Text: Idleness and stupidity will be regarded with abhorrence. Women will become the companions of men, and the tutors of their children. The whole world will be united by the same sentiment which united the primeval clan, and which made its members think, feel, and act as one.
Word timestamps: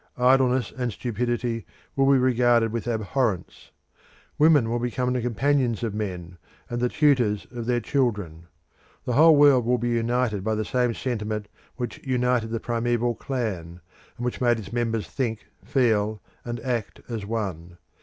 Idleness 0.17 0.73
and 0.75 0.91
stupidity 0.91 1.63
will 1.95 2.11
be 2.11 2.17
regarded 2.17 2.71
with 2.71 2.87
abhorrence. 2.87 3.69
Women 4.39 4.67
will 4.67 4.79
become 4.79 5.13
the 5.13 5.21
companions 5.21 5.83
of 5.83 5.93
men, 5.93 6.39
and 6.71 6.81
the 6.81 6.89
tutors 6.89 7.45
of 7.51 7.67
their 7.67 7.81
children. 7.81 8.47
The 9.05 9.13
whole 9.13 9.35
world 9.35 9.63
will 9.63 9.77
be 9.77 9.89
united 9.89 10.43
by 10.43 10.55
the 10.55 10.65
same 10.65 10.95
sentiment 10.95 11.49
which 11.75 11.99
united 12.03 12.49
the 12.49 12.59
primeval 12.59 13.13
clan, 13.13 13.79
and 14.17 14.25
which 14.25 14.41
made 14.41 14.57
its 14.57 14.73
members 14.73 15.07
think, 15.07 15.45
feel, 15.63 16.19
and 16.43 16.59
act 16.61 17.01
as 17.07 17.23
one. 17.23 17.77